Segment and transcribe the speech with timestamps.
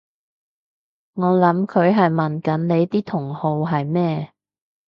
[1.13, 4.33] 我諗佢係問緊你啲同好係咩？